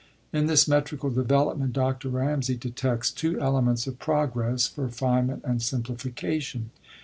[0.33, 2.09] In this metrical development Dr.
[2.09, 6.71] Bamsay detects two elements of progress, refinement, and simplification.